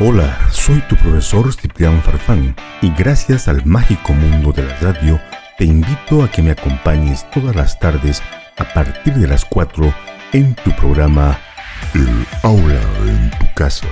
[0.00, 5.20] Hola, soy tu profesor Ciprián Farfán y gracias al mágico mundo de la radio
[5.56, 8.20] te invito a que me acompañes todas las tardes
[8.58, 9.94] a partir de las 4
[10.32, 11.38] en tu programa
[11.94, 13.86] El aula en tu casa,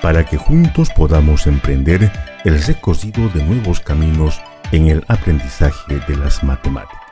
[0.00, 2.08] para que juntos podamos emprender
[2.44, 4.40] el recorrido de nuevos caminos
[4.70, 7.02] en el aprendizaje de las matemáticas.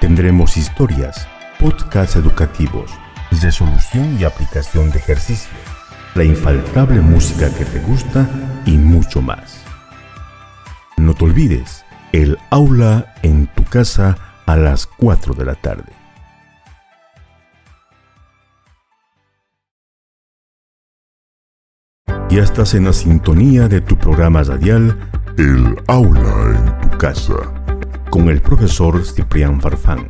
[0.00, 1.28] Tendremos historias,
[1.60, 2.90] podcasts educativos,
[3.42, 5.77] resolución y aplicación de ejercicios,
[6.18, 8.28] la infaltable música que te gusta
[8.66, 9.62] y mucho más.
[10.96, 15.92] No te olvides, el aula en tu casa a las 4 de la tarde.
[22.28, 24.98] Ya estás en la sintonía de tu programa radial
[25.36, 27.34] El aula en tu casa
[28.10, 30.08] con el profesor Ciprián Farfán,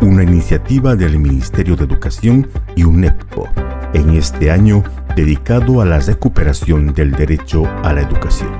[0.00, 3.48] una iniciativa del Ministerio de Educación y UNEPCO
[3.94, 4.82] en este año
[5.16, 8.50] dedicado a la recuperación del derecho a la educación.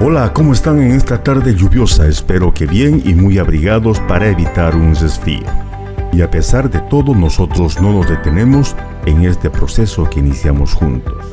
[0.00, 2.08] Hola, ¿cómo están en esta tarde lluviosa?
[2.08, 5.65] Espero que bien y muy abrigados para evitar un resfrío.
[6.16, 11.26] Y a pesar de todo, nosotros no nos detenemos en este proceso que iniciamos juntos.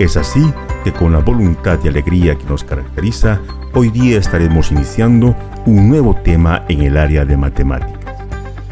[0.00, 3.38] Es así que con la voluntad y alegría que nos caracteriza,
[3.72, 8.16] hoy día estaremos iniciando un nuevo tema en el área de matemáticas.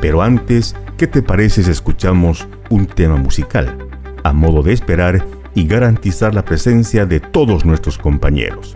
[0.01, 3.79] Pero antes, ¿qué te parece si escuchamos un tema musical,
[4.25, 8.75] a modo de esperar y garantizar la presencia de todos nuestros compañeros?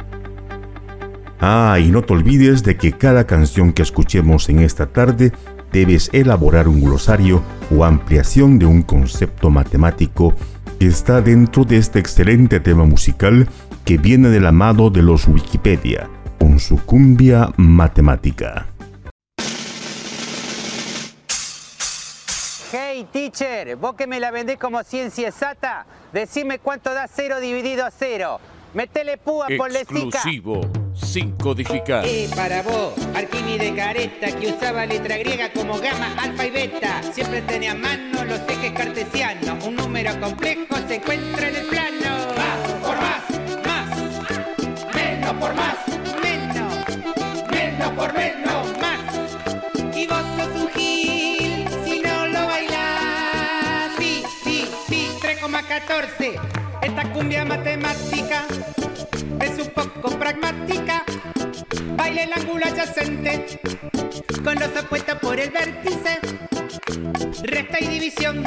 [1.40, 5.32] Ah, y no te olvides de que cada canción que escuchemos en esta tarde
[5.72, 7.42] debes elaborar un glosario
[7.76, 10.34] o ampliación de un concepto matemático
[10.78, 13.48] que está dentro de este excelente tema musical
[13.84, 18.66] que viene del amado de los Wikipedia, con su cumbia matemática.
[22.70, 27.86] Hey teacher, vos que me la vendés como ciencia exacta, decime cuánto da 0 dividido
[27.86, 28.40] a 0.
[28.74, 30.60] Metele púa, ponle Exclusivo,
[31.00, 32.04] sin codificar.
[32.06, 37.00] Eh, para vos, Arquímedes careta que usaba letra griega como gamma, alfa y beta.
[37.12, 39.64] Siempre tenía a mano los ejes cartesianos.
[39.64, 42.10] Un número complejo se encuentra en el plano.
[42.36, 43.22] Más por más,
[43.66, 45.76] Más, menos por más,
[46.22, 46.74] menos,
[47.50, 48.78] menos por menos.
[48.78, 49.96] más.
[49.96, 53.92] Y vos sos un gil si no lo bailás.
[53.98, 56.40] Pi, pi, pi, 3,14.
[56.82, 58.44] Esta cumbia matemática
[59.86, 61.04] poco pragmática.
[61.96, 63.60] Baila el ángulo adyacente
[64.42, 66.18] con los opuestos por el vértice.
[67.44, 68.44] Resta y división,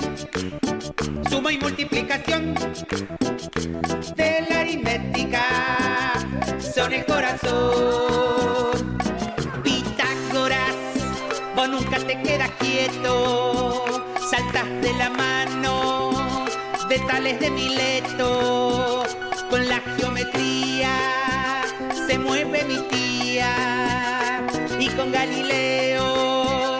[1.29, 2.53] suma y multiplicación
[4.15, 5.43] de la aritmética
[6.59, 8.97] son el corazón.
[9.63, 10.75] Pitágoras,
[11.55, 13.85] vos nunca te quedas quieto,
[14.29, 16.45] saltas de la mano
[16.89, 19.03] de tales de Mileto.
[19.49, 21.20] Con la geometría
[22.11, 24.45] se mueve mi tía
[24.77, 26.77] y con Galileo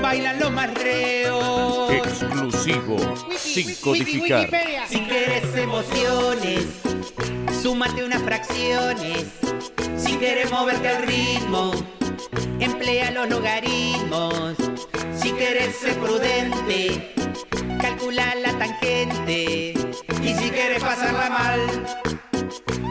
[0.00, 1.90] bailan los más reos.
[1.90, 2.96] Exclusivo,
[3.36, 4.48] sin codificar.
[4.88, 6.64] Si quieres emociones,
[7.60, 9.24] súmate unas fracciones.
[9.96, 11.72] Si quieres moverte al ritmo,
[12.60, 14.54] emplea los logaritmos.
[15.20, 17.14] Si quieres ser prudente,
[17.80, 19.74] calcula la tangente.
[20.22, 22.18] Y si quieres pasarla mal,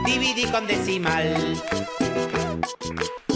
[0.07, 1.35] dividí con decimal.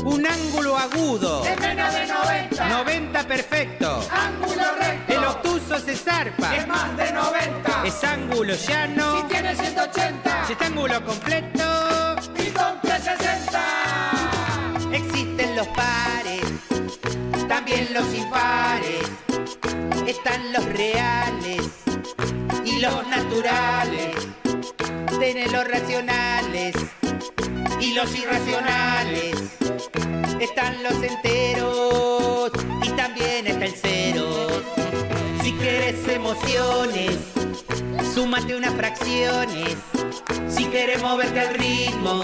[0.06, 4.04] Un ángulo agudo, Es menos de 90, 90 perfecto.
[4.10, 5.14] ángulo recto.
[5.14, 9.18] El obtuso se zarpa, Es más de 90, es ángulo llano.
[9.18, 13.62] si tiene 180 Si está ángulo completo, y con 360.
[14.94, 16.42] existen los pares,
[17.50, 19.02] también los impares.
[20.08, 21.62] Están los reales
[22.66, 24.16] y los naturales.
[25.22, 26.74] Tienen los racionales
[27.80, 29.36] y los irracionales.
[30.40, 32.52] Están los enteros
[32.82, 34.48] y también está el cero.
[35.44, 37.18] Si quieres emociones,
[38.16, 39.76] súmate unas fracciones.
[40.50, 42.24] Si quieres moverte al ritmo,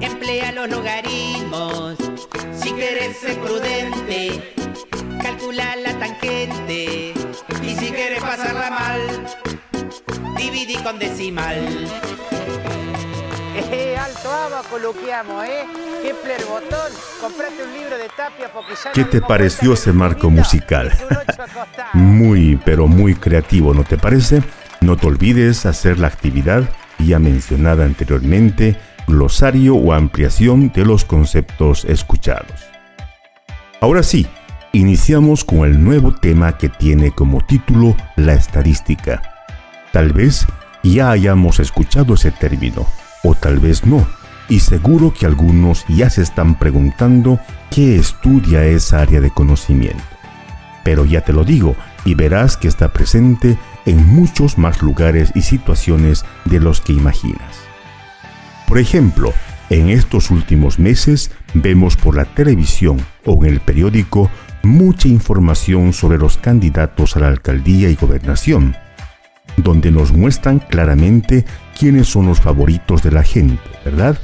[0.00, 1.96] emplea los logaritmos.
[2.60, 4.52] Si quieres ser prudente,
[5.22, 7.09] calcula la tangente.
[10.82, 11.56] Con decimal.
[13.72, 15.46] ¡Eh, alto, aba!
[15.46, 15.66] ¿eh?
[16.02, 20.30] Kepler Botón, comprate un libro de Tapia porque ya ¿Qué no te pareció ese marco
[20.30, 20.92] musical?
[21.92, 24.42] Muy, pero muy creativo, ¿no te parece?
[24.80, 26.68] No te olvides hacer la actividad
[26.98, 32.52] ya mencionada anteriormente, glosario o ampliación de los conceptos escuchados.
[33.80, 34.26] Ahora sí,
[34.72, 39.22] iniciamos con el nuevo tema que tiene como título la estadística.
[39.92, 40.46] Tal vez
[40.82, 42.86] ya hayamos escuchado ese término,
[43.22, 44.06] o tal vez no,
[44.48, 47.38] y seguro que algunos ya se están preguntando
[47.70, 50.02] qué estudia esa área de conocimiento.
[50.84, 55.42] Pero ya te lo digo, y verás que está presente en muchos más lugares y
[55.42, 57.56] situaciones de los que imaginas.
[58.66, 59.32] Por ejemplo,
[59.68, 64.30] en estos últimos meses vemos por la televisión o en el periódico
[64.62, 68.76] mucha información sobre los candidatos a la alcaldía y gobernación,
[69.62, 71.44] donde nos muestran claramente
[71.78, 74.18] quiénes son los favoritos de la gente, ¿verdad?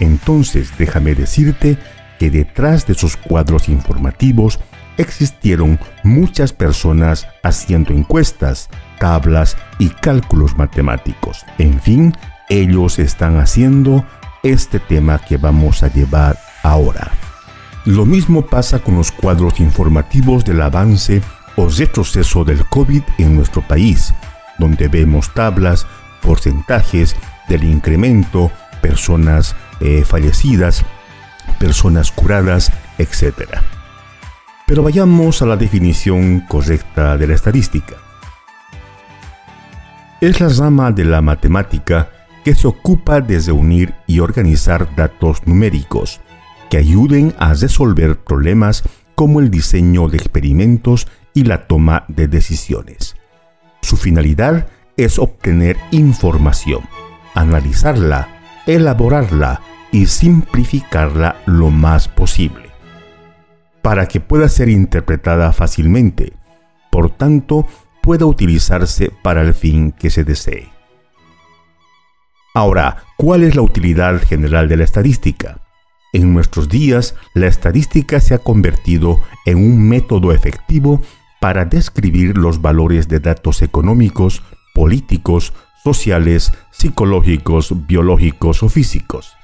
[0.00, 1.78] Entonces déjame decirte
[2.18, 4.60] que detrás de esos cuadros informativos
[4.96, 11.44] existieron muchas personas haciendo encuestas, tablas y cálculos matemáticos.
[11.58, 12.14] En fin,
[12.48, 14.04] ellos están haciendo
[14.42, 17.10] este tema que vamos a llevar ahora.
[17.84, 21.20] Lo mismo pasa con los cuadros informativos del avance
[21.56, 24.14] o retroceso del COVID en nuestro país,
[24.58, 25.86] donde vemos tablas,
[26.22, 27.16] porcentajes
[27.48, 30.84] del incremento, personas eh, fallecidas,
[31.58, 33.58] personas curadas, etc.
[34.66, 37.96] Pero vayamos a la definición correcta de la estadística.
[40.20, 42.08] Es la rama de la matemática
[42.44, 46.20] que se ocupa de reunir y organizar datos numéricos
[46.70, 48.84] que ayuden a resolver problemas
[49.14, 53.16] como el diseño de experimentos y la toma de decisiones.
[53.84, 54.66] Su finalidad
[54.96, 56.80] es obtener información,
[57.34, 58.28] analizarla,
[58.66, 59.60] elaborarla
[59.92, 62.70] y simplificarla lo más posible,
[63.82, 66.32] para que pueda ser interpretada fácilmente,
[66.90, 67.66] por tanto,
[68.02, 70.70] pueda utilizarse para el fin que se desee.
[72.54, 75.60] Ahora, ¿cuál es la utilidad general de la estadística?
[76.14, 81.02] En nuestros días, la estadística se ha convertido en un método efectivo
[81.44, 84.42] para describir los valores de datos económicos,
[84.72, 85.52] políticos,
[85.82, 89.34] sociales, psicológicos, biológicos o físicos,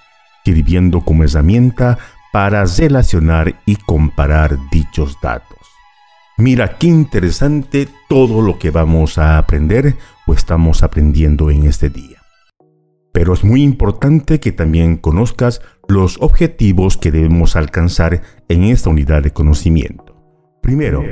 [0.43, 1.99] sirviendo como herramienta
[2.33, 5.59] para relacionar y comparar dichos datos.
[6.39, 9.95] Mira qué interesante todo lo que vamos a aprender
[10.27, 12.23] o estamos aprendiendo en este día.
[13.13, 19.23] Pero es muy importante que también conozcas los objetivos que debemos alcanzar en esta unidad
[19.23, 20.17] de conocimiento.
[20.63, 21.03] Primero,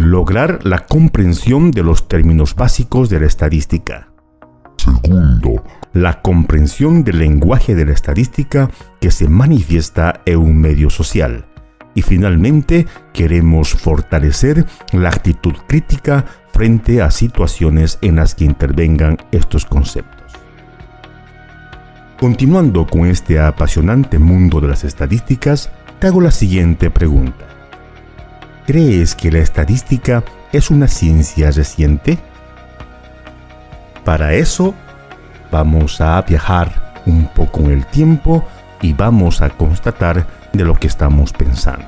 [0.00, 4.08] lograr la comprensión de los términos básicos de la estadística.
[4.76, 5.62] Segundo,
[5.92, 8.70] la comprensión del lenguaje de la estadística
[9.00, 11.44] que se manifiesta en un medio social.
[11.94, 19.66] Y finalmente, queremos fortalecer la actitud crítica frente a situaciones en las que intervengan estos
[19.66, 20.32] conceptos.
[22.18, 27.49] Continuando con este apasionante mundo de las estadísticas, te hago la siguiente pregunta.
[28.70, 30.22] ¿Crees que la estadística
[30.52, 32.18] es una ciencia reciente?
[34.04, 34.76] Para eso,
[35.50, 38.46] vamos a viajar un poco en el tiempo
[38.80, 41.84] y vamos a constatar de lo que estamos pensando.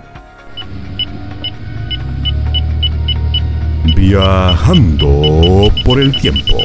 [3.94, 6.56] Viajando por el tiempo.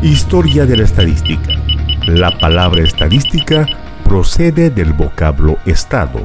[0.00, 1.52] Historia de la estadística.
[2.06, 3.66] La palabra estadística
[4.06, 6.24] procede del vocablo Estado,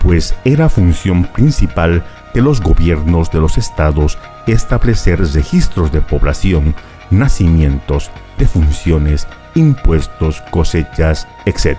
[0.00, 6.74] pues era función principal de los gobiernos de los estados establecer registros de población,
[7.10, 11.76] nacimientos, defunciones, impuestos, cosechas, etc.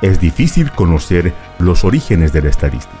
[0.00, 2.96] Es difícil conocer los orígenes de la estadística.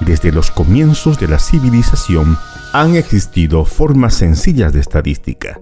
[0.00, 2.36] Desde los comienzos de la civilización
[2.74, 5.58] han existido formas sencillas de estadística,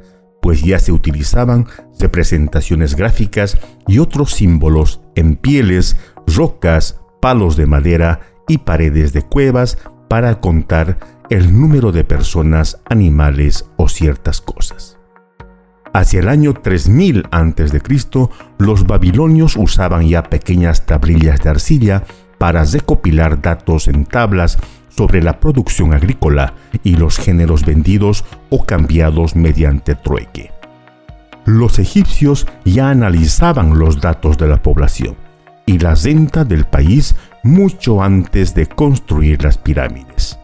[0.48, 1.66] pues ya se utilizaban
[2.00, 9.76] representaciones gráficas y otros símbolos en pieles, rocas, palos de madera y paredes de cuevas
[10.08, 14.96] para contar el número de personas, animales o ciertas cosas.
[15.92, 17.82] Hacia el año 3000 a.C.,
[18.56, 22.04] los babilonios usaban ya pequeñas tablillas de arcilla
[22.38, 24.56] para recopilar datos en tablas
[24.98, 30.50] sobre la producción agrícola y los géneros vendidos o cambiados mediante trueque.
[31.44, 35.14] Los egipcios ya analizaban los datos de la población
[35.66, 37.14] y la renta del país
[37.44, 40.36] mucho antes de construir las pirámides.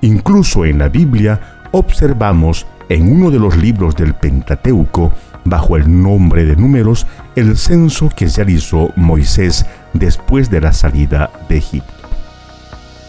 [0.00, 5.12] Incluso en la Biblia observamos en uno de los libros del Pentateuco,
[5.44, 7.06] bajo el nombre de números,
[7.36, 11.93] el censo que realizó Moisés después de la salida de Egipto.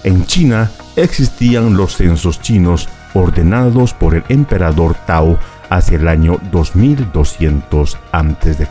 [0.06, 5.40] En China existían los censos chinos ordenados por el emperador Tao
[5.72, 8.68] hacia el año 2200 a.C.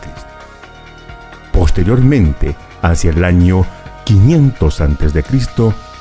[1.51, 3.65] Posteriormente, hacia el año
[4.05, 5.23] 500 a.C.,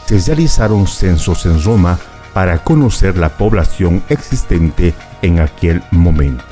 [0.07, 1.99] se realizaron censos en Roma
[2.33, 6.45] para conocer la población existente en aquel momento.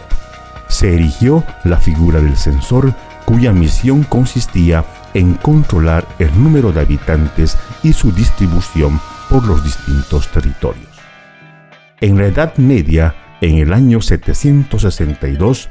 [0.67, 2.93] Se erigió la figura del censor
[3.27, 5.02] cuya misión consistía en
[5.37, 10.89] controlar el número de habitantes y su distribución por los distintos territorios.
[12.01, 15.69] En la Edad Media, en el año 762,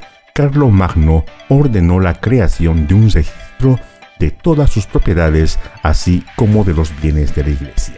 [0.70, 3.78] Magno ordenó la creación de un registro
[4.18, 7.96] de todas sus propiedades, así como de los bienes de la iglesia.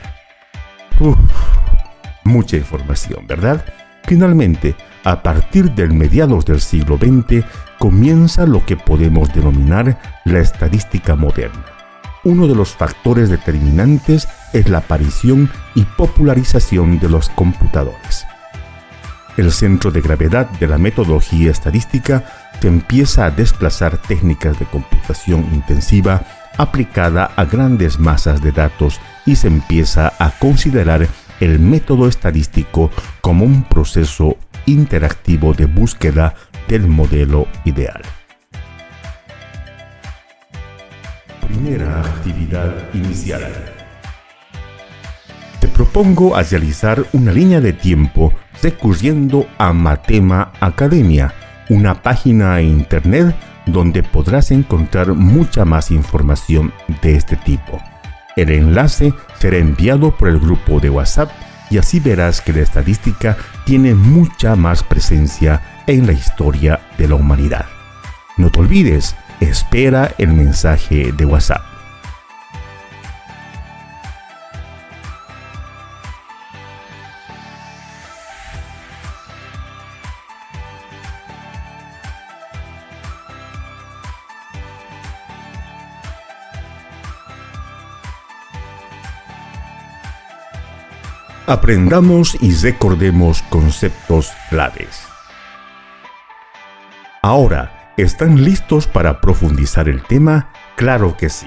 [2.25, 3.65] mucha información, ¿verdad?
[4.07, 7.45] Finalmente, a partir del mediados del siglo XX,
[7.79, 11.65] comienza lo que podemos denominar la estadística moderna.
[12.23, 18.27] Uno de los factores determinantes es la aparición y popularización de los computadores.
[19.37, 22.25] El centro de gravedad de la metodología estadística
[22.61, 26.23] se empieza a desplazar técnicas de computación intensiva
[26.57, 31.07] aplicada a grandes masas de datos y se empieza a considerar
[31.41, 34.37] el método estadístico como un proceso
[34.67, 36.35] interactivo de búsqueda
[36.69, 38.03] del modelo ideal.
[41.47, 43.43] Primera actividad inicial.
[45.61, 51.35] Te propongo realizar una línea de tiempo recurriendo a Matema Academia,
[51.69, 53.35] una página en internet
[53.67, 56.73] donde podrás encontrar mucha más información
[57.03, 57.81] de este tipo.
[58.37, 61.31] El enlace será enviado por el grupo de WhatsApp
[61.71, 67.15] y así verás que la estadística tiene mucha más presencia en la historia de la
[67.15, 67.67] humanidad.
[68.37, 71.74] No te olvides, espera el mensaje de WhatsApp.
[91.47, 95.03] Aprendamos y recordemos conceptos claves.
[97.23, 100.51] Ahora, ¿están listos para profundizar el tema?
[100.75, 101.47] Claro que sí.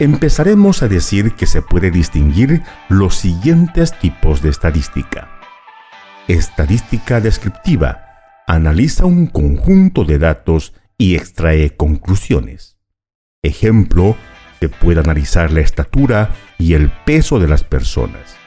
[0.00, 5.28] Empezaremos a decir que se puede distinguir los siguientes tipos de estadística.
[6.26, 8.04] Estadística descriptiva.
[8.48, 12.78] Analiza un conjunto de datos y extrae conclusiones.
[13.44, 14.16] Ejemplo,
[14.58, 18.41] se puede analizar la estatura y el peso de las personas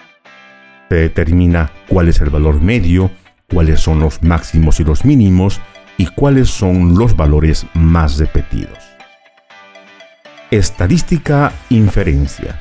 [0.90, 3.12] se determina cuál es el valor medio,
[3.52, 5.60] cuáles son los máximos y los mínimos
[5.98, 8.78] y cuáles son los valores más repetidos.
[10.52, 12.60] Estadística inferencia.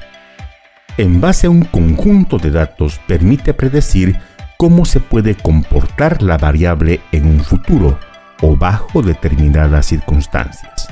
[0.96, 4.18] En base a un conjunto de datos permite predecir
[4.56, 7.98] cómo se puede comportar la variable en un futuro
[8.40, 10.88] o bajo determinadas circunstancias.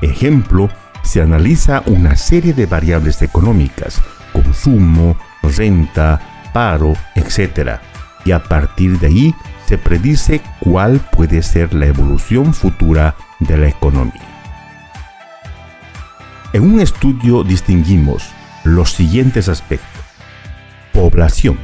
[0.00, 0.70] Ejemplo,
[1.02, 4.00] se analiza una serie de variables económicas,
[4.32, 6.20] consumo, renta,
[6.52, 7.80] paro, etc.
[8.24, 9.34] Y a partir de ahí
[9.66, 14.20] se predice cuál puede ser la evolución futura de la economía.
[16.52, 18.24] En un estudio distinguimos
[18.64, 20.02] los siguientes aspectos.
[20.92, 21.58] Población.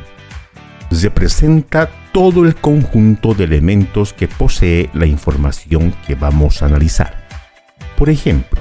[0.90, 7.26] Representa todo el conjunto de elementos que posee la información que vamos a analizar.
[7.98, 8.60] Por ejemplo,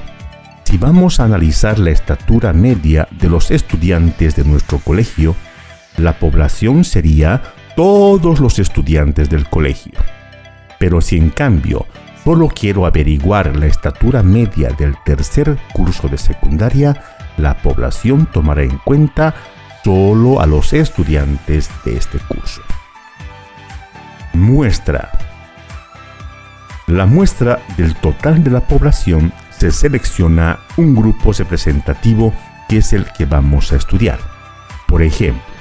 [0.63, 5.35] si vamos a analizar la estatura media de los estudiantes de nuestro colegio,
[5.97, 7.41] la población sería
[7.75, 9.93] todos los estudiantes del colegio.
[10.79, 11.85] Pero si en cambio
[12.23, 17.03] solo quiero averiguar la estatura media del tercer curso de secundaria,
[17.37, 19.35] la población tomará en cuenta
[19.83, 22.61] solo a los estudiantes de este curso.
[24.33, 25.11] Muestra.
[26.87, 32.33] La muestra del total de la población se selecciona un grupo representativo
[32.67, 34.19] que es el que vamos a estudiar.
[34.87, 35.54] Por ejemplo,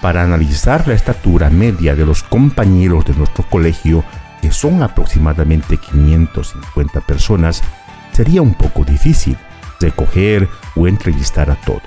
[0.00, 4.04] para analizar la estatura media de los compañeros de nuestro colegio,
[4.40, 7.62] que son aproximadamente 550 personas,
[8.12, 9.36] sería un poco difícil
[9.80, 11.82] recoger o entrevistar a todos.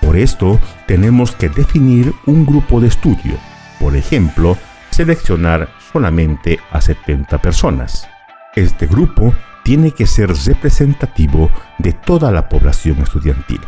[0.00, 3.36] Por esto, tenemos que definir un grupo de estudio,
[3.80, 4.56] por ejemplo,
[4.90, 8.08] seleccionar solamente a 70 personas.
[8.54, 13.60] Este grupo tiene que ser representativo de toda la población estudiantil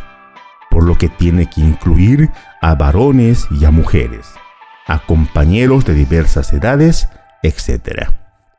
[0.71, 4.27] por lo que tiene que incluir a varones y a mujeres,
[4.87, 7.09] a compañeros de diversas edades,
[7.43, 8.09] etc.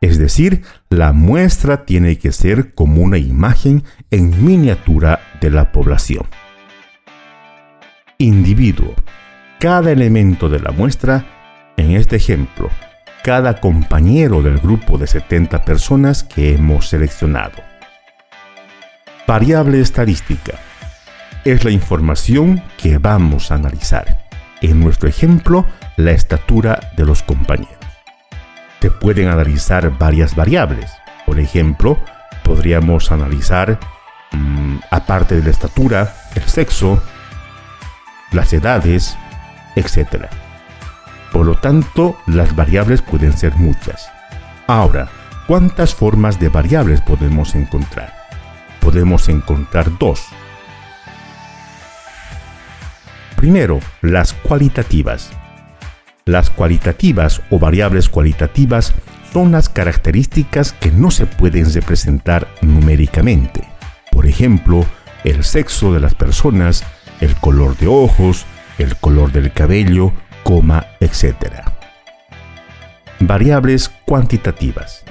[0.00, 6.26] Es decir, la muestra tiene que ser como una imagen en miniatura de la población.
[8.18, 8.94] Individuo.
[9.58, 12.68] Cada elemento de la muestra, en este ejemplo,
[13.24, 17.62] cada compañero del grupo de 70 personas que hemos seleccionado.
[19.26, 20.58] Variable estadística.
[21.44, 24.26] Es la información que vamos a analizar.
[24.60, 27.82] En nuestro ejemplo, la estatura de los compañeros
[28.82, 30.90] se pueden analizar varias variables.
[31.24, 32.00] Por ejemplo,
[32.42, 33.78] podríamos analizar,
[34.32, 37.00] mm, aparte de la estatura, el sexo,
[38.32, 39.16] las edades,
[39.76, 40.26] etc.
[41.30, 44.10] Por lo tanto, las variables pueden ser muchas.
[44.66, 45.08] Ahora,
[45.46, 48.12] ¿cuántas formas de variables podemos encontrar?
[48.80, 50.26] Podemos encontrar dos.
[53.42, 55.32] Primero, las cualitativas.
[56.26, 58.94] Las cualitativas o variables cualitativas
[59.32, 63.68] son las características que no se pueden representar numéricamente.
[64.12, 64.86] Por ejemplo,
[65.24, 66.84] el sexo de las personas,
[67.20, 68.46] el color de ojos,
[68.78, 70.12] el color del cabello,
[70.44, 71.64] coma, etc.
[73.18, 75.02] Variables cuantitativas.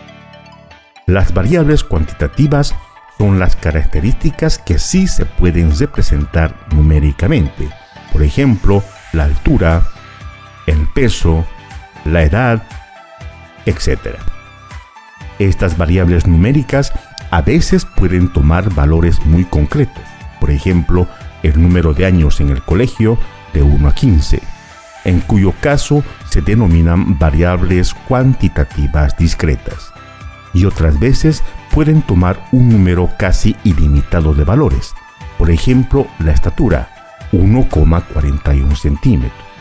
[1.05, 2.73] Las variables cuantitativas
[3.17, 7.80] son las características que sí se pueden representar numéricamente.
[8.11, 9.83] Por ejemplo, la altura,
[10.67, 11.45] el peso,
[12.05, 12.63] la edad,
[13.65, 14.17] etc.
[15.39, 16.93] Estas variables numéricas
[17.31, 20.03] a veces pueden tomar valores muy concretos,
[20.39, 21.07] por ejemplo,
[21.43, 23.17] el número de años en el colegio
[23.53, 24.41] de 1 a 15,
[25.05, 29.93] en cuyo caso se denominan variables cuantitativas discretas,
[30.53, 34.93] y otras veces pueden tomar un número casi ilimitado de valores,
[35.37, 37.00] por ejemplo, la estatura,
[37.31, 39.51] 1,41 centímetros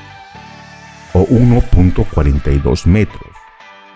[1.13, 3.31] o 1.42 metros,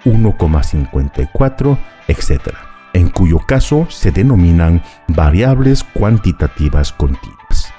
[0.05, 1.79] 1,54,
[2.09, 2.55] etc.,
[2.93, 7.73] en cuyo caso se denominan variables cuantitativas continuas.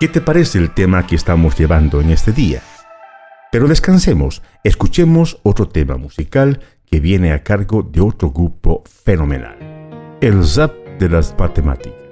[0.00, 2.62] ¿Qué te parece el tema que estamos llevando en este día?
[3.50, 9.56] Pero descansemos, escuchemos otro tema musical que viene a cargo de otro grupo fenomenal,
[10.20, 12.07] el Zap de las Matemáticas.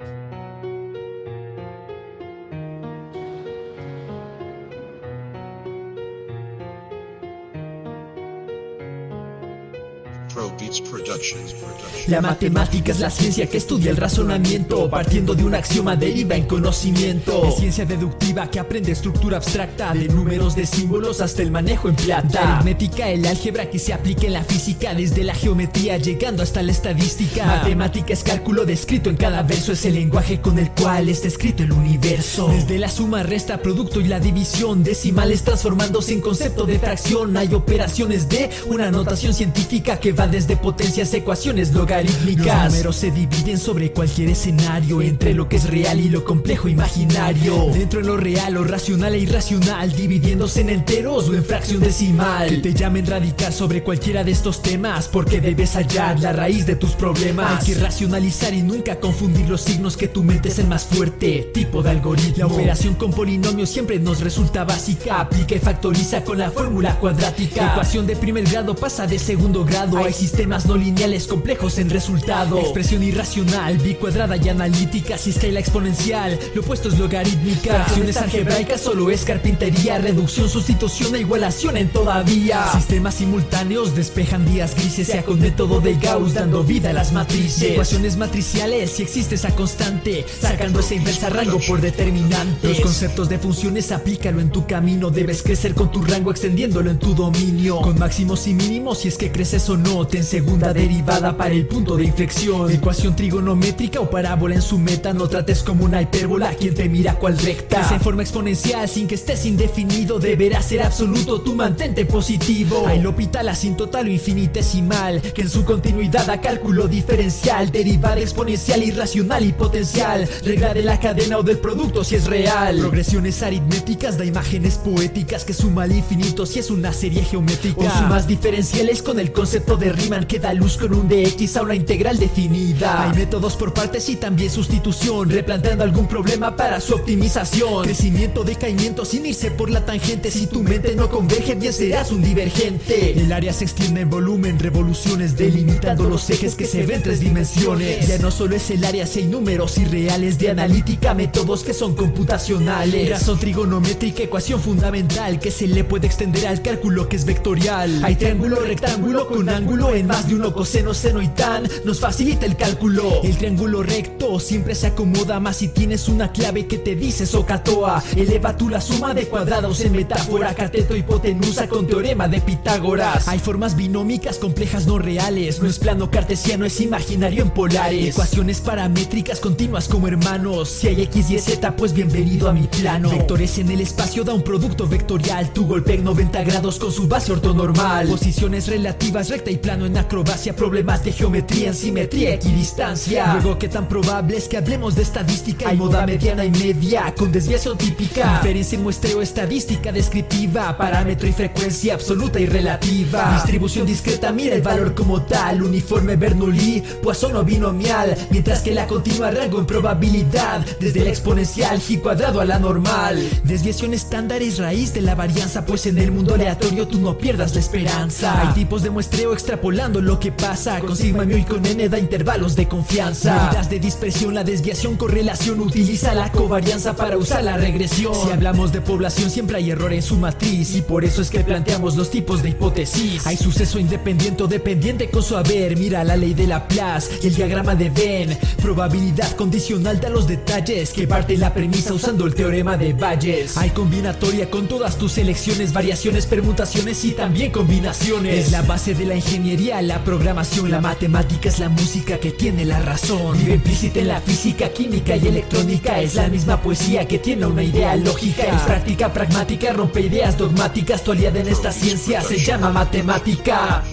[12.07, 16.45] La matemática es la ciencia que estudia el razonamiento, partiendo de un axioma deriva en
[16.45, 17.47] conocimiento.
[17.47, 21.95] Es ciencia deductiva que aprende estructura abstracta, de números, de símbolos hasta el manejo en
[21.95, 22.41] plata.
[22.41, 26.61] La aritmética, el álgebra que se aplica en la física, desde la geometría llegando hasta
[26.63, 27.45] la estadística.
[27.45, 31.63] Matemática es cálculo descrito en cada verso, es el lenguaje con el cual está escrito
[31.63, 32.47] el universo.
[32.47, 37.35] Desde la suma, resta, producto y la división, decimales transformándose en concepto de fracción.
[37.37, 40.57] Hay operaciones de una notación científica que va desde
[40.97, 42.63] ecuaciones logarítmicas.
[42.65, 46.67] Los números se dividen sobre cualquier escenario, entre lo que es real y lo complejo
[46.67, 47.67] imaginario.
[47.71, 52.49] Dentro de lo real, lo racional e irracional, dividiéndose en enteros o en fracción decimal.
[52.49, 56.75] Que te llamen radical sobre cualquiera de estos temas, porque debes hallar la raíz de
[56.75, 57.61] tus problemas.
[57.61, 61.51] Hay que racionalizar y nunca confundir los signos que tu mente es el más fuerte
[61.53, 62.33] tipo de algoritmo.
[62.37, 65.21] La operación con polinomios siempre nos resulta básica.
[65.21, 67.71] Aplica y factoriza con la fórmula cuadrática.
[67.71, 69.97] Ecuación de primer grado pasa de segundo grado.
[69.99, 70.86] Hay sistemas no lineales
[71.27, 72.59] complejos en resultado.
[72.59, 75.17] Expresión irracional, bicuadrada y analítica.
[75.17, 77.73] Si escala exponencial, lo opuesto es logarítmica.
[77.73, 79.97] Fracciones algebraicas solo es carpintería.
[79.97, 82.71] Reducción, sustitución e igualación en todavía.
[82.73, 85.07] Sistemas simultáneos despejan días grises.
[85.07, 87.71] Sea con método de Gauss dando vida a las matrices.
[87.71, 90.25] Ecuaciones matriciales, si existe esa constante.
[90.39, 92.69] Sacando esa inversa rango por determinantes.
[92.69, 95.09] Los conceptos de funciones aplícalo en tu camino.
[95.09, 97.81] Debes crecer con tu rango extendiéndolo en tu dominio.
[97.81, 100.07] Con máximos y mínimos, si es que creces o no.
[100.07, 102.71] Ten segunda derivada para el punto de inflexión.
[102.71, 105.11] Ecuación trigonométrica o parábola en su meta.
[105.11, 107.79] No trates como una hipérbola quien te mira cual recta.
[107.79, 110.19] Crece en forma exponencial sin que estés indefinido.
[110.19, 112.85] Deberá ser absoluto, tu mantente positivo.
[112.87, 115.21] Hay l'hopital asintotal o infinitesimal.
[115.21, 117.71] Que en su continuidad a cálculo diferencial.
[117.71, 120.29] Derivada exponencial, irracional y potencial.
[120.43, 122.77] Regla de la cadena o del producto si es real.
[122.77, 127.81] Progresiones aritméticas da imágenes poéticas que suma al infinito si es una serie geométrica.
[127.81, 131.61] O sumas diferenciales con el concepto de Riemann que da luz con un dx a
[131.61, 133.03] una integral definida.
[133.03, 137.83] Hay métodos por partes y también sustitución, replanteando algún problema para su optimización.
[137.83, 140.29] Crecimiento, decaimiento sin irse por la tangente.
[140.31, 143.17] Si tu mente no converge, bien serás un divergente.
[143.17, 147.19] El área se extiende en volumen, revoluciones delimitando los ejes que se ven en tres
[147.19, 148.07] dimensiones.
[148.07, 151.95] Ya no solo es el área, si hay números irreales de analítica, métodos que son
[151.95, 153.09] computacionales.
[153.09, 158.03] Razón trigonométrica, ecuación fundamental que se le puede extender al cálculo que es vectorial.
[158.03, 161.69] Hay triángulo, rectángulo con ángulo en más de uno coseno, seno y tan.
[161.85, 163.21] Nos facilita el cálculo.
[163.23, 168.03] El triángulo recto siempre se acomoda más si tienes una clave que te dice socatoa.
[168.15, 173.27] Eleva tú la suma de cuadrados en metáfora, cateto, hipotenusa con teorema de Pitágoras.
[173.27, 175.61] Hay formas binómicas complejas no reales.
[175.61, 178.15] No es plano cartesiano, es imaginario en polares.
[178.15, 180.69] Ecuaciones paramétricas continuas como hermanos.
[180.69, 183.11] Si hay x y z, pues bienvenido a mi plano.
[183.11, 185.53] Vectores en el espacio da un producto vectorial.
[185.53, 188.07] Tu golpe en 90 grados con su base ortonormal.
[188.07, 190.46] Posiciones relativas, recta y plano en acrobacia.
[190.53, 193.33] Problemas de geometría en simetría, equidistancia.
[193.33, 195.69] Luego, ¿qué tan probable es que hablemos de estadística?
[195.69, 198.39] Hay moda mediana y media con desviación típica.
[198.39, 200.75] Diferencia en muestreo estadística descriptiva.
[200.77, 203.33] Parámetro y frecuencia absoluta y relativa.
[203.33, 205.61] Distribución discreta, mira el valor como tal.
[205.61, 208.17] Uniforme Bernoulli, Poisson o binomial.
[208.29, 210.65] Mientras que la continua rango en probabilidad.
[210.79, 213.21] Desde la exponencial, g cuadrado a la normal.
[213.43, 215.65] Desviación estándar es raíz de la varianza.
[215.65, 218.41] Pues en el mundo aleatorio tú no pierdas la esperanza.
[218.41, 220.79] Hay tipos de muestreo extrapolando lo que pasa.
[220.79, 223.33] Con sigma, mu y con n da intervalos de confianza.
[223.35, 225.59] Medidas de dispersión, la desviación, correlación.
[225.59, 228.13] Utiliza la covarianza para usar la regresión.
[228.15, 230.75] Si hablamos de población, siempre hay error en su matriz.
[230.75, 233.25] Y por eso es que planteamos los tipos de hipótesis.
[233.25, 235.77] Hay suceso independiente o dependiente con su haber.
[235.77, 238.37] Mira la ley de Laplace y el diagrama de Venn.
[238.61, 243.57] Probabilidad condicional da los detalles que parte la premisa usando el teorema de Bayes.
[243.57, 248.47] Hay combinatoria con todas tus elecciones, variaciones, permutaciones y también combinaciones.
[248.47, 252.65] Es la base de la ingeniería, la programación, la matemática es la música que tiene
[252.65, 253.37] la razón.
[253.37, 256.01] Vive implícita en la física, química y electrónica.
[256.01, 258.43] Es la misma poesía que tiene una idea lógica.
[258.45, 261.03] Es práctica pragmática, rompe ideas dogmáticas.
[261.03, 263.83] Tu aliada en esta ciencia se llama matemática.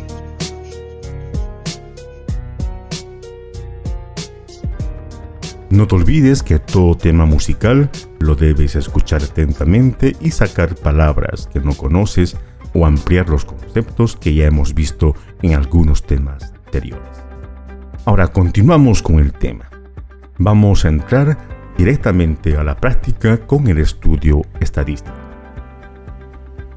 [5.69, 11.61] No te olvides que todo tema musical lo debes escuchar atentamente y sacar palabras que
[11.61, 12.39] no conoces
[12.73, 17.22] o ampliar los conceptos que ya hemos visto en algunos temas anteriores.
[18.07, 19.68] Ahora continuamos con el tema.
[20.38, 21.37] Vamos a entrar
[21.76, 25.14] directamente a la práctica con el estudio estadístico.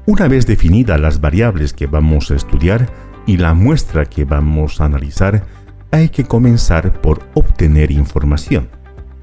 [0.04, 2.90] Una vez definidas las variables que vamos a estudiar
[3.26, 5.44] y la muestra que vamos a analizar,
[5.90, 8.68] hay que comenzar por obtener información.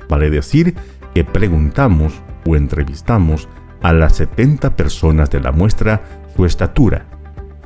[0.10, 0.74] Vale decir
[1.14, 2.14] que preguntamos
[2.48, 3.48] o entrevistamos
[3.84, 6.02] a las 70 personas de la muestra
[6.36, 7.06] su estatura,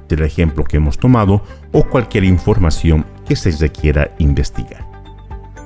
[0.09, 1.41] del ejemplo que hemos tomado
[1.71, 4.85] o cualquier información que se requiera investigar.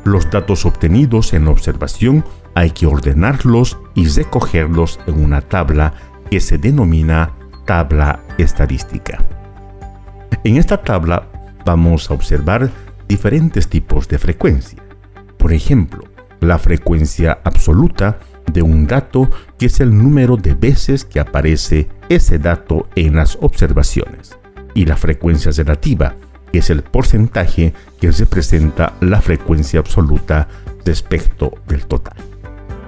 [0.04, 2.24] Los datos obtenidos en la observación
[2.56, 5.94] hay que ordenarlos y recogerlos en una tabla
[6.30, 7.32] que se denomina
[7.66, 9.24] tabla estadística.
[10.44, 11.28] En esta tabla
[11.66, 12.70] vamos a observar
[13.08, 14.84] diferentes tipos de frecuencia.
[15.38, 16.04] Por ejemplo,
[16.42, 18.18] la frecuencia absoluta
[18.54, 23.38] de un dato que es el número de veces que aparece ese dato en las
[23.42, 24.38] observaciones
[24.74, 26.16] y la frecuencia relativa
[26.52, 30.48] que es el porcentaje que representa la frecuencia absoluta
[30.86, 32.16] respecto del total.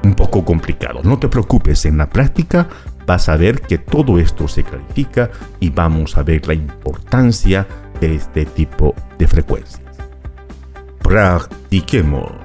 [0.03, 2.67] Un poco complicado, no te preocupes, en la práctica
[3.07, 7.67] vas a ver que todo esto se clarifica y vamos a ver la importancia
[7.99, 9.81] de este tipo de frecuencias.
[10.99, 12.44] Practiquemos.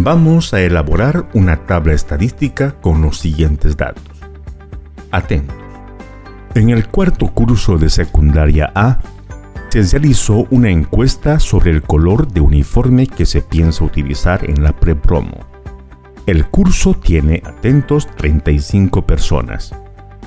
[0.00, 4.04] Vamos a elaborar una tabla estadística con los siguientes datos.
[5.10, 5.56] Atentos.
[6.54, 9.00] En el cuarto curso de secundaria A,
[9.70, 14.70] se realizó una encuesta sobre el color de uniforme que se piensa utilizar en la
[14.72, 15.36] pre-promo.
[16.26, 19.74] El curso tiene, atentos, 35 personas,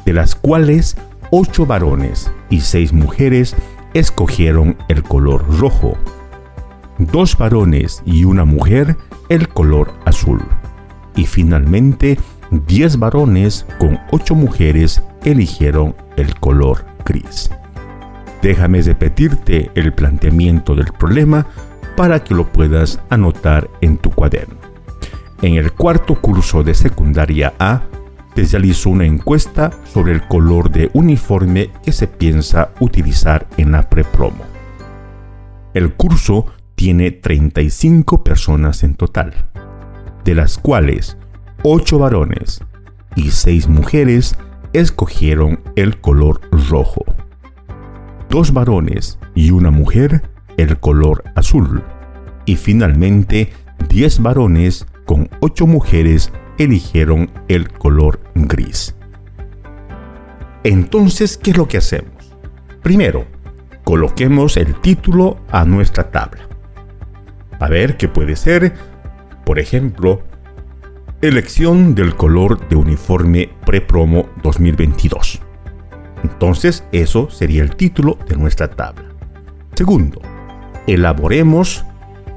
[0.04, 0.98] de las cuales
[1.32, 3.56] 8 varones y 6 mujeres
[3.94, 5.98] escogieron el color rojo.
[7.02, 8.96] Dos varones y una mujer
[9.28, 10.40] el color azul.
[11.16, 12.20] Y finalmente,
[12.52, 17.50] 10 varones con 8 mujeres eligieron el color gris.
[18.44, 21.48] Déjame repetirte el planteamiento del problema
[21.98, 24.60] para que lo puedas anotar en tu cuaderno.
[25.42, 27.82] En el cuarto curso de secundaria A,
[28.36, 33.90] se realizó una encuesta sobre el color de uniforme que se piensa utilizar en la
[33.90, 34.44] prepromo.
[35.74, 36.46] El curso
[36.82, 39.52] tiene 35 personas en total,
[40.26, 41.16] de las cuales
[41.62, 42.64] 8 varones
[43.16, 44.36] y 6 mujeres
[44.74, 46.42] escogieron el color
[46.72, 47.06] rojo.
[48.32, 50.24] dos varones y una mujer
[50.58, 51.84] el color azul.
[52.48, 53.54] Y finalmente,
[53.90, 58.96] 10 varones con 8 mujeres eligieron el color gris.
[60.64, 62.36] Entonces, ¿qué es lo que hacemos?
[62.82, 63.28] Primero,
[63.84, 66.51] coloquemos el título a nuestra tabla.
[67.62, 68.74] A ver qué puede ser,
[69.46, 70.24] por ejemplo,
[71.22, 75.40] elección del color de uniforme prepromo 2022.
[76.24, 79.06] Entonces, eso sería el título de nuestra tabla.
[79.76, 80.20] Segundo,
[80.88, 81.86] elaboremos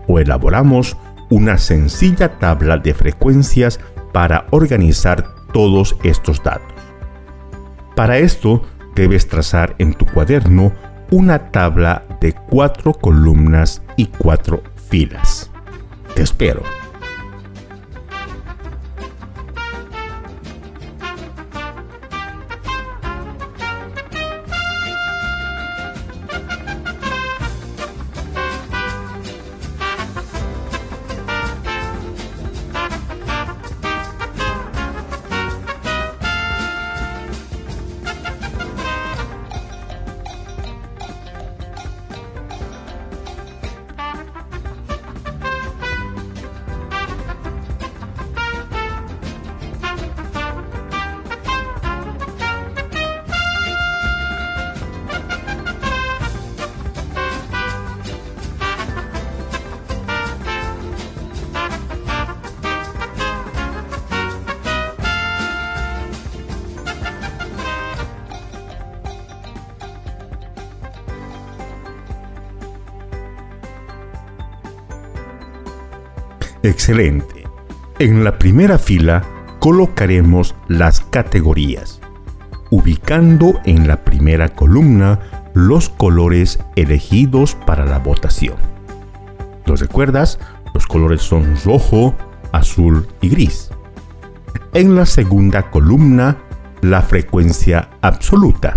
[0.08, 0.94] o elaboramos
[1.30, 3.80] una sencilla tabla de frecuencias
[4.12, 6.76] para organizar todos estos datos.
[7.96, 8.62] Para esto,
[8.94, 10.70] debes trazar en tu cuaderno
[11.10, 15.50] una tabla de cuatro columnas y cuatro filas.
[16.14, 16.62] Te espero.
[76.86, 77.44] Excelente.
[77.98, 79.22] En la primera fila
[79.58, 81.98] colocaremos las categorías,
[82.68, 85.18] ubicando en la primera columna
[85.54, 88.56] los colores elegidos para la votación.
[89.64, 90.38] ¿Lo recuerdas?
[90.74, 92.14] Los colores son rojo,
[92.52, 93.70] azul y gris.
[94.74, 96.36] En la segunda columna,
[96.82, 98.76] la frecuencia absoluta.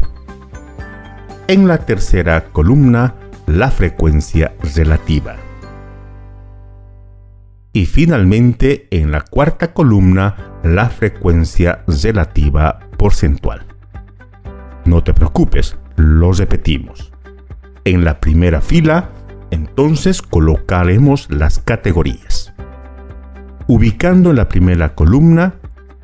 [1.49, 3.15] En la tercera columna,
[3.47, 5.35] la frecuencia relativa.
[7.77, 13.67] Y finalmente, en la cuarta columna, la frecuencia relativa porcentual.
[14.85, 17.13] No te preocupes, lo repetimos.
[17.85, 19.11] En la primera fila,
[19.51, 22.51] entonces colocaremos las categorías.
[23.67, 25.53] Ubicando en la primera columna,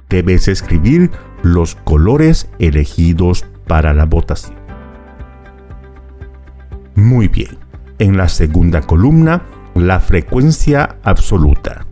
[0.10, 1.10] debes escribir
[1.42, 4.60] los colores elegidos para la votación.
[6.94, 7.58] Muy bien.
[7.98, 9.42] En la segunda columna,
[9.76, 11.86] la frecuencia absoluta.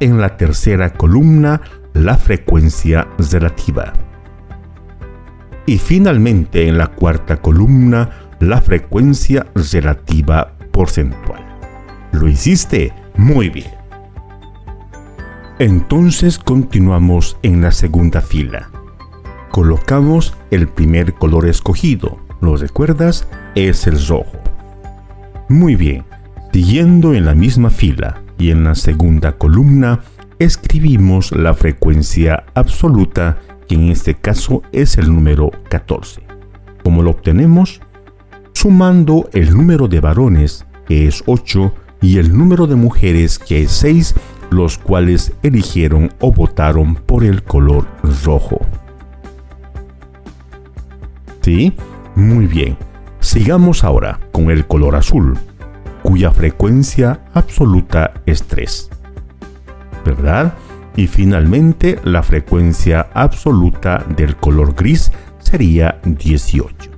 [0.00, 1.60] En la tercera columna,
[1.94, 3.92] la frecuencia relativa.
[5.66, 11.42] Y finalmente en la cuarta columna, la frecuencia relativa porcentual.
[12.12, 12.92] ¿Lo hiciste?
[13.16, 13.70] Muy bien.
[15.58, 18.70] Entonces continuamos en la segunda fila.
[19.50, 22.18] Colocamos el primer color escogido.
[22.40, 23.28] ¿Lo recuerdas?
[23.54, 24.41] Es el rojo.
[25.52, 26.04] Muy bien,
[26.50, 30.00] siguiendo en la misma fila y en la segunda columna,
[30.38, 33.36] escribimos la frecuencia absoluta,
[33.68, 36.22] que en este caso es el número 14.
[36.82, 37.82] ¿Cómo lo obtenemos?
[38.54, 43.72] Sumando el número de varones, que es 8, y el número de mujeres, que es
[43.72, 44.14] 6,
[44.50, 47.86] los cuales eligieron o votaron por el color
[48.24, 48.58] rojo.
[51.42, 51.74] ¿Sí?
[52.16, 52.74] Muy bien.
[53.22, 55.38] Sigamos ahora con el color azul,
[56.02, 58.90] cuya frecuencia absoluta es 3.
[60.04, 60.54] ¿Verdad?
[60.96, 66.90] Y finalmente la frecuencia absoluta del color gris sería 18.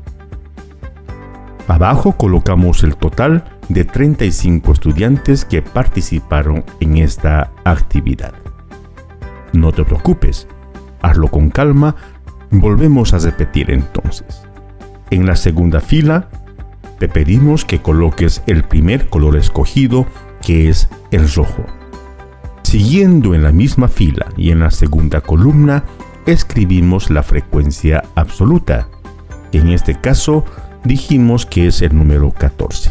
[1.68, 8.32] Abajo colocamos el total de 35 estudiantes que participaron en esta actividad.
[9.52, 10.48] No te preocupes,
[11.02, 11.94] hazlo con calma,
[12.50, 14.48] volvemos a repetir entonces.
[15.11, 16.29] En la segunda fila,
[16.99, 20.07] te pedimos que coloques el primer color escogido,
[20.40, 21.64] que es el rojo.
[22.62, 25.85] Siguiendo en la misma fila y en la segunda columna,
[26.27, 28.88] escribimos la frecuencia absoluta.
[29.53, 30.45] En este caso,
[30.83, 32.90] dijimos que es el número 14.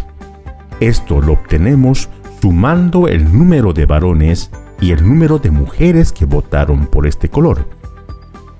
[0.80, 2.10] Esto lo obtenemos
[2.42, 7.68] sumando el número de varones y el número de mujeres que votaron por este color,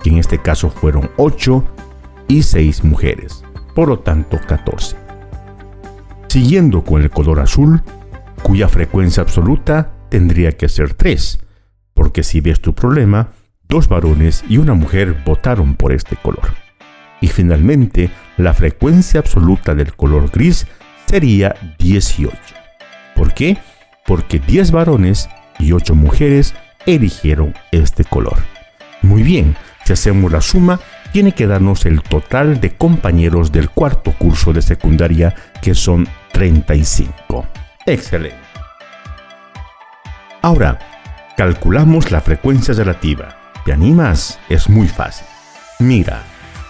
[0.02, 1.64] que en este caso fueron 8
[2.28, 4.96] y 6 mujeres por lo tanto 14.
[6.28, 7.84] Siguiendo con el color azul,
[8.42, 11.40] cuya frecuencia absoluta tendría que ser 3,
[11.94, 13.30] porque si ves tu problema,
[13.68, 16.54] dos varones y una mujer votaron por este color.
[17.22, 20.68] Y finalmente, la frecuencia absoluta del color gris
[21.06, 22.36] sería 18.
[23.16, 23.58] ¿Por qué?
[24.06, 26.54] Porque 10 varones y 8 mujeres
[26.86, 28.38] eligieron este color.
[29.02, 29.56] Muy bien,
[29.86, 30.80] si hacemos la suma,
[31.14, 37.46] tiene que darnos el total de compañeros del cuarto curso de secundaria, que son 35.
[37.86, 38.36] Excelente.
[40.42, 40.80] Ahora,
[41.38, 43.38] calculamos la frecuencia relativa.
[43.64, 44.40] ¿Te animas?
[44.50, 45.28] Es muy fácil.
[45.80, 46.24] Mira,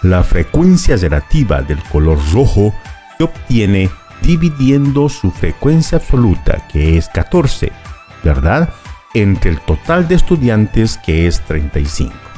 [0.03, 2.75] la frecuencia relativa del color rojo
[3.17, 3.89] se obtiene
[4.21, 7.71] dividiendo su frecuencia absoluta, que es 14,
[8.23, 8.69] ¿verdad?
[9.13, 12.32] Entre el total de estudiantes, que es 35.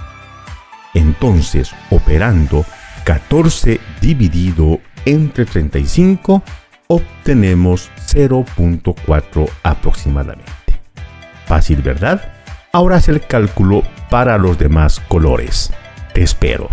[0.95, 2.65] Entonces, operando
[3.03, 6.41] 14 dividido entre 35,
[6.87, 10.51] obtenemos 0.4 aproximadamente.
[11.45, 12.33] Fácil, ¿verdad?
[12.71, 15.71] Ahora haz el cálculo para los demás colores.
[16.13, 16.69] Te espero.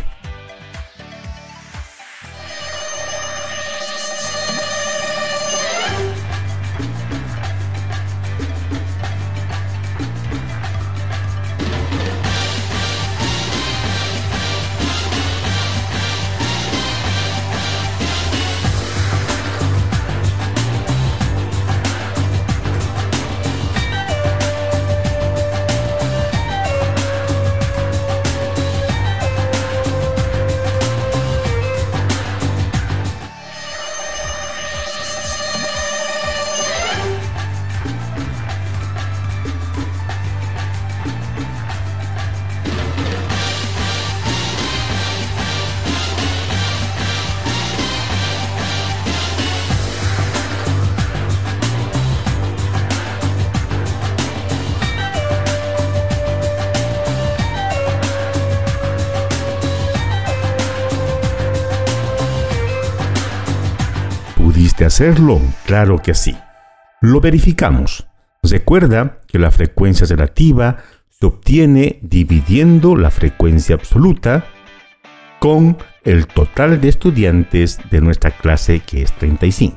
[64.73, 65.39] ¿Pudiste hacerlo?
[65.67, 66.35] Claro que sí.
[67.03, 68.07] Lo verificamos.
[68.43, 70.79] Recuerda que la frecuencia relativa
[71.11, 74.47] se obtiene dividiendo la frecuencia absoluta
[75.41, 79.77] con el total de estudiantes de nuestra clase que es 35.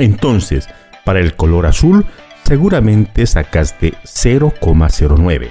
[0.00, 0.68] Entonces,
[1.04, 2.04] para el color azul
[2.42, 5.48] seguramente sacaste 0,09.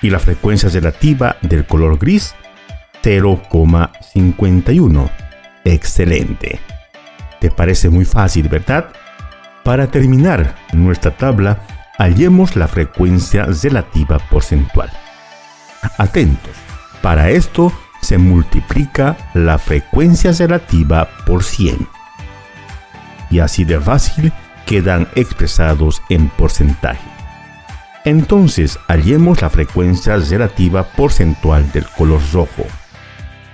[0.00, 2.36] Y la frecuencia relativa del color gris
[3.02, 5.21] 0,51.
[5.64, 6.60] Excelente.
[7.40, 8.92] ¿Te parece muy fácil, verdad?
[9.64, 11.60] Para terminar nuestra tabla,
[11.98, 14.90] hallemos la frecuencia relativa porcentual.
[15.98, 16.52] Atentos,
[17.00, 21.86] para esto se multiplica la frecuencia relativa por 100.
[23.30, 24.32] Y así de fácil
[24.66, 27.08] quedan expresados en porcentaje.
[28.04, 32.66] Entonces hallemos la frecuencia relativa porcentual del color rojo.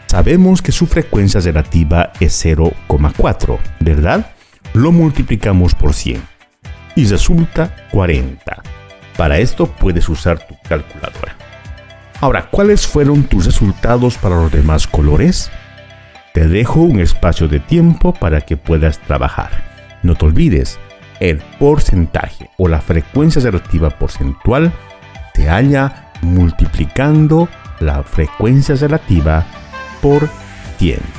[0.08, 4.32] Sabemos que su frecuencia relativa es 0,4, ¿verdad?
[4.72, 6.22] Lo multiplicamos por 100
[6.96, 8.62] y resulta 40.
[9.18, 11.36] Para esto puedes usar tu calculadora.
[12.22, 15.50] Ahora, ¿cuáles fueron tus resultados para los demás colores?
[16.32, 19.50] Te dejo un espacio de tiempo para que puedas trabajar.
[20.02, 20.78] No te olvides,
[21.20, 24.72] el porcentaje o la frecuencia relativa porcentual
[25.34, 27.46] se halla multiplicando
[27.78, 29.44] la frecuencia relativa
[30.00, 30.28] por
[30.78, 31.17] 100.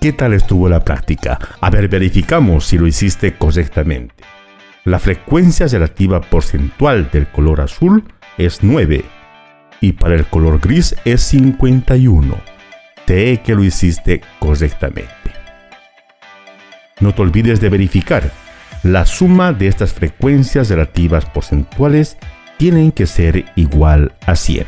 [0.00, 1.38] ¿Qué tal estuvo la práctica?
[1.60, 4.14] A ver, verificamos si lo hiciste correctamente.
[4.86, 8.04] La frecuencia relativa porcentual del color azul
[8.38, 9.04] es 9
[9.82, 12.34] y para el color gris es 51.
[13.06, 15.10] Sé que lo hiciste correctamente.
[17.00, 18.30] No te olvides de verificar.
[18.82, 22.16] La suma de estas frecuencias relativas porcentuales
[22.56, 24.64] tienen que ser igual a 100.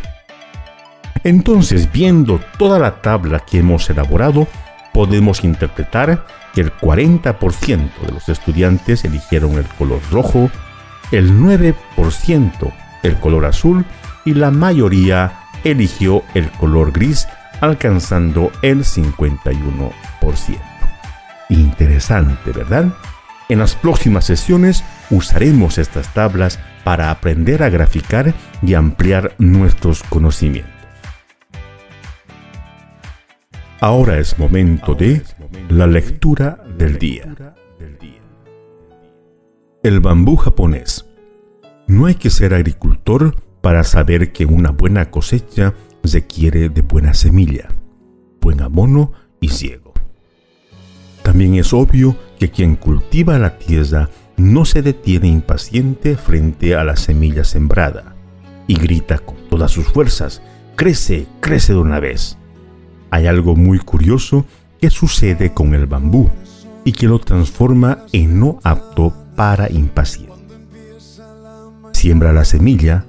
[1.25, 4.49] Entonces, viendo toda la tabla que hemos elaborado,
[4.93, 10.51] podemos interpretar que el 40% de los estudiantes eligieron el color rojo
[11.13, 12.73] el 9%
[13.03, 13.85] el color azul
[14.25, 15.33] y la mayoría
[15.65, 17.29] eligió el color gris
[17.61, 19.93] alcanzando el 51%.
[21.49, 22.87] Interesante, ¿verdad?
[23.49, 30.82] En las próximas sesiones usaremos estas tablas para aprender a graficar y ampliar nuestros conocimientos.
[33.83, 35.23] Ahora es momento de
[35.69, 37.35] la lectura del día.
[39.83, 41.05] El bambú japonés.
[41.89, 45.75] No hay que ser agricultor para saber que una buena cosecha
[46.05, 47.71] requiere de buena semilla,
[48.41, 49.93] buen abono y ciego.
[51.25, 56.95] También es obvio que quien cultiva la tierra no se detiene impaciente frente a la
[56.95, 58.15] semilla sembrada
[58.69, 60.41] y grita con todas sus fuerzas,
[60.77, 62.39] crece, crece de una vez.
[63.13, 64.47] Hay algo muy curioso
[64.81, 66.31] que sucede con el bambú
[66.83, 70.33] y que lo transforma en no apto para impaciente.
[71.93, 73.05] Siembra la semilla,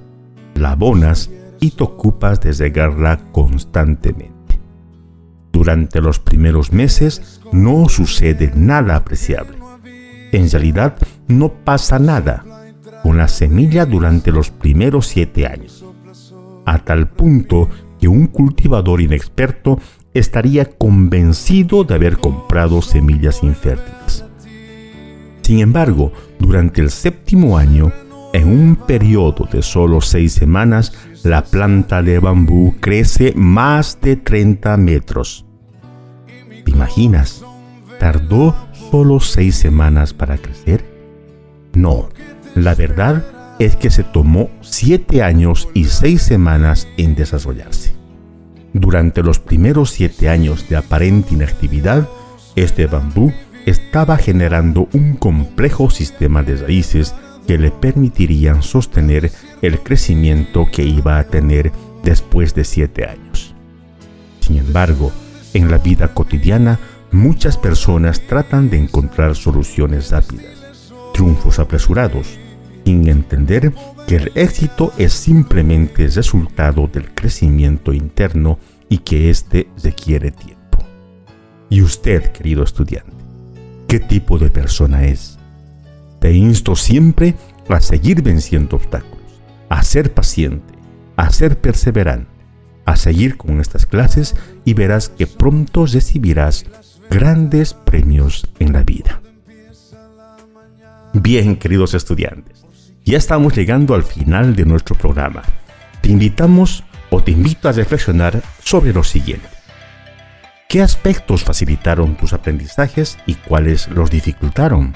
[0.56, 4.60] la abonas y te ocupas de regarla constantemente.
[5.50, 9.56] Durante los primeros meses no sucede nada apreciable.
[10.32, 10.98] En realidad
[11.28, 12.44] no pasa nada
[13.02, 15.82] con la semilla durante los primeros siete años,
[16.66, 17.70] a tal punto
[18.04, 19.80] que un cultivador inexperto
[20.12, 24.26] estaría convencido de haber comprado semillas infértiles.
[25.40, 27.92] Sin embargo, durante el séptimo año,
[28.34, 30.92] en un periodo de solo seis semanas,
[31.22, 35.46] la planta de bambú crece más de 30 metros.
[36.62, 37.42] ¿Te imaginas?
[37.98, 38.54] ¿Tardó
[38.90, 40.84] solo seis semanas para crecer?
[41.72, 42.10] No,
[42.54, 43.24] la verdad
[43.58, 47.94] es que se tomó siete años y seis semanas en desarrollarse.
[48.72, 52.08] Durante los primeros siete años de aparente inactividad,
[52.56, 53.32] este bambú
[53.66, 57.14] estaba generando un complejo sistema de raíces
[57.46, 59.30] que le permitirían sostener
[59.62, 63.54] el crecimiento que iba a tener después de siete años.
[64.40, 65.12] Sin embargo,
[65.54, 66.78] en la vida cotidiana,
[67.12, 72.38] muchas personas tratan de encontrar soluciones rápidas, triunfos apresurados,
[72.84, 73.72] sin entender
[74.06, 78.58] que el éxito es simplemente resultado del crecimiento interno
[78.88, 80.78] y que éste requiere tiempo.
[81.70, 83.12] ¿Y usted, querido estudiante,
[83.88, 85.38] qué tipo de persona es?
[86.20, 87.34] Te insto siempre
[87.68, 90.74] a seguir venciendo obstáculos, a ser paciente,
[91.16, 92.30] a ser perseverante,
[92.84, 96.66] a seguir con estas clases y verás que pronto recibirás
[97.10, 99.20] grandes premios en la vida.
[101.14, 102.63] Bien, queridos estudiantes,
[103.04, 105.42] ya estamos llegando al final de nuestro programa.
[106.00, 109.48] Te invitamos o te invito a reflexionar sobre lo siguiente.
[110.68, 114.94] ¿Qué aspectos facilitaron tus aprendizajes y cuáles los dificultaron?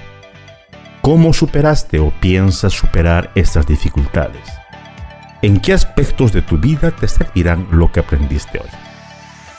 [1.03, 4.43] ¿Cómo superaste o piensas superar estas dificultades?
[5.43, 8.71] ¿En qué aspectos de tu vida te servirán lo que aprendiste hoy?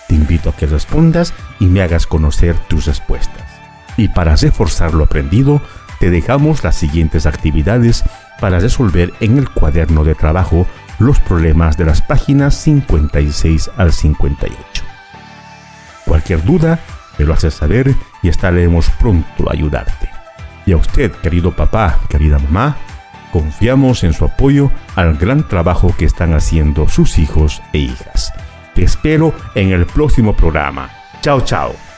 [0.07, 3.43] Te invito a que respondas y me hagas conocer tus respuestas.
[3.95, 5.61] Y para reforzar lo aprendido,
[5.99, 8.03] te dejamos las siguientes actividades
[8.39, 10.67] para resolver en el cuaderno de trabajo
[10.99, 14.83] los problemas de las páginas 56 al 58.
[16.05, 16.79] Cualquier duda,
[17.17, 20.09] me lo haces saber y estaremos pronto a ayudarte.
[20.65, 22.77] Y a usted, querido papá, querida mamá,
[23.31, 28.33] confiamos en su apoyo al gran trabajo que están haciendo sus hijos e hijas.
[28.75, 30.89] Te espero en el próximo programa.
[31.21, 31.88] Chao, chao.